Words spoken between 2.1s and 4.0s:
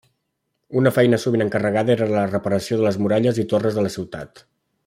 la reparació de les muralles i torres de la